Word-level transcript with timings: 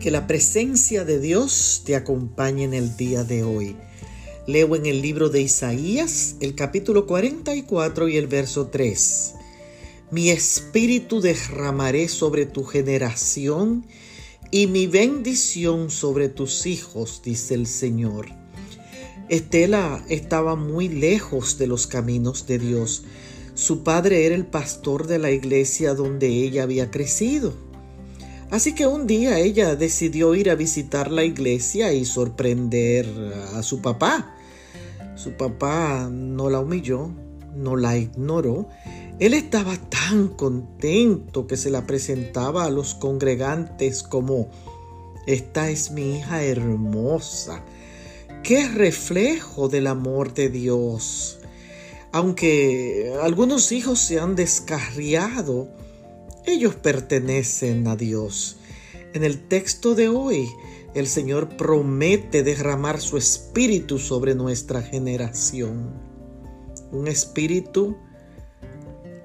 Que 0.00 0.12
la 0.12 0.28
presencia 0.28 1.04
de 1.04 1.18
Dios 1.18 1.82
te 1.84 1.96
acompañe 1.96 2.62
en 2.62 2.72
el 2.72 2.96
día 2.96 3.24
de 3.24 3.42
hoy. 3.42 3.76
Leo 4.46 4.76
en 4.76 4.86
el 4.86 5.02
libro 5.02 5.28
de 5.28 5.40
Isaías, 5.42 6.36
el 6.40 6.54
capítulo 6.54 7.04
44 7.04 8.08
y 8.08 8.16
el 8.16 8.28
verso 8.28 8.68
3. 8.68 9.34
Mi 10.12 10.30
espíritu 10.30 11.20
derramaré 11.20 12.06
sobre 12.06 12.46
tu 12.46 12.62
generación 12.62 13.86
y 14.52 14.68
mi 14.68 14.86
bendición 14.86 15.90
sobre 15.90 16.28
tus 16.28 16.66
hijos, 16.66 17.20
dice 17.24 17.54
el 17.54 17.66
Señor. 17.66 18.28
Estela 19.28 20.04
estaba 20.08 20.54
muy 20.54 20.88
lejos 20.88 21.58
de 21.58 21.66
los 21.66 21.88
caminos 21.88 22.46
de 22.46 22.60
Dios. 22.60 23.02
Su 23.54 23.82
padre 23.82 24.26
era 24.26 24.36
el 24.36 24.46
pastor 24.46 25.08
de 25.08 25.18
la 25.18 25.32
iglesia 25.32 25.94
donde 25.94 26.28
ella 26.28 26.62
había 26.62 26.92
crecido. 26.92 27.67
Así 28.50 28.74
que 28.74 28.86
un 28.86 29.06
día 29.06 29.38
ella 29.38 29.76
decidió 29.76 30.34
ir 30.34 30.50
a 30.50 30.54
visitar 30.54 31.10
la 31.10 31.24
iglesia 31.24 31.92
y 31.92 32.04
sorprender 32.04 33.06
a 33.54 33.62
su 33.62 33.82
papá. 33.82 34.34
Su 35.16 35.32
papá 35.32 36.08
no 36.10 36.48
la 36.48 36.60
humilló, 36.60 37.10
no 37.54 37.76
la 37.76 37.96
ignoró. 37.96 38.68
Él 39.18 39.34
estaba 39.34 39.76
tan 39.76 40.28
contento 40.28 41.46
que 41.46 41.56
se 41.56 41.70
la 41.70 41.86
presentaba 41.86 42.64
a 42.64 42.70
los 42.70 42.94
congregantes 42.94 44.02
como, 44.02 44.48
esta 45.26 45.70
es 45.70 45.90
mi 45.90 46.18
hija 46.18 46.42
hermosa 46.44 47.64
Qué 48.42 48.66
reflejo 48.66 49.68
del 49.68 49.86
amor 49.86 50.32
de 50.32 50.48
Dios. 50.48 51.38
Aunque 52.12 53.12
algunos 53.22 53.72
hijos 53.72 53.98
se 53.98 54.18
han 54.18 54.36
descarriado, 54.36 55.68
ellos 56.48 56.74
pertenecen 56.74 57.86
a 57.86 57.96
Dios. 57.96 58.56
En 59.12 59.22
el 59.24 59.46
texto 59.48 59.94
de 59.94 60.08
hoy, 60.08 60.48
el 60.94 61.06
Señor 61.06 61.56
promete 61.56 62.42
derramar 62.42 63.00
su 63.00 63.16
espíritu 63.16 63.98
sobre 63.98 64.34
nuestra 64.34 64.82
generación. 64.82 65.92
Un 66.90 67.06
espíritu 67.06 67.96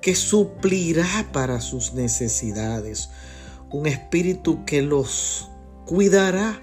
que 0.00 0.14
suplirá 0.16 1.30
para 1.32 1.60
sus 1.60 1.94
necesidades. 1.94 3.10
Un 3.70 3.86
espíritu 3.86 4.64
que 4.64 4.82
los 4.82 5.48
cuidará, 5.86 6.60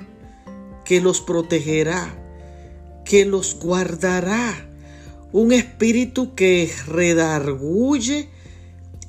que 0.84 1.00
los 1.00 1.22
protegerá, 1.22 2.14
que 3.06 3.26
los 3.26 3.58
guardará, 3.60 4.70
un 5.32 5.54
espíritu 5.54 6.36
que 6.36 6.72
redarguye 6.88 8.30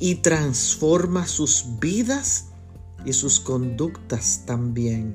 y 0.00 0.16
transforma 0.16 1.26
sus 1.28 1.78
vidas 1.78 2.46
y 3.04 3.12
sus 3.12 3.38
conductas 3.38 4.42
también. 4.46 5.14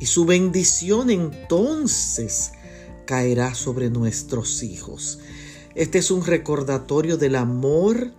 Y 0.00 0.06
su 0.06 0.24
bendición 0.24 1.10
entonces 1.10 2.52
caerá 3.06 3.54
sobre 3.54 3.90
nuestros 3.90 4.64
hijos. 4.64 5.20
Este 5.76 5.98
es 5.98 6.10
un 6.10 6.24
recordatorio 6.24 7.16
del 7.16 7.36
amor 7.36 8.12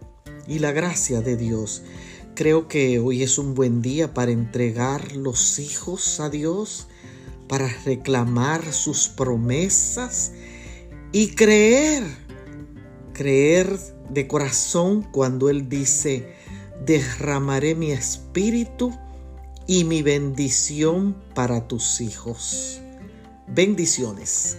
y 0.48 0.60
la 0.60 0.72
gracia 0.72 1.20
de 1.20 1.36
Dios. 1.36 1.82
Creo 2.36 2.68
que 2.68 3.00
hoy 3.00 3.24
es 3.24 3.38
un 3.38 3.56
buen 3.56 3.82
día 3.82 4.14
para 4.14 4.32
entregar 4.32 5.16
los 5.16 5.60
hijos 5.60 6.20
a 6.20 6.30
Dios 6.30 6.88
para 7.48 7.68
reclamar 7.86 8.74
sus 8.74 9.08
promesas 9.08 10.32
y 11.12 11.30
creer, 11.30 12.04
creer 13.16 13.80
de 14.10 14.28
corazón 14.28 15.02
cuando 15.12 15.50
Él 15.50 15.70
dice, 15.70 16.34
derramaré 16.86 17.74
mi 17.74 17.92
espíritu 17.92 18.94
y 19.66 19.86
mi 19.86 20.04
bendición 20.04 21.16
para 21.34 21.68
tus 21.68 22.02
hijos. 22.02 22.82
Bendiciones. 23.48 24.58